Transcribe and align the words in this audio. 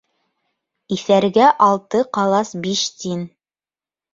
Иҫәргә 0.95 1.49
алты 1.67 2.01
ҡалас 2.19 2.55
биш 2.65 2.83
тин. 3.03 3.25